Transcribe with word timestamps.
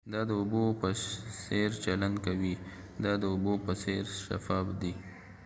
دا 0.13 0.21
د 0.29 0.31
اوبو 0.39 0.63
په 0.81 0.87
څیر 1.43 1.69
چلند 1.83 2.15
کوي 2.25 2.55
دا 3.03 3.13
د 3.21 3.23
اوبو 3.33 3.53
په 3.65 3.71
څیر 3.81 4.03
شفاف 4.25 4.67
دی 4.81 4.93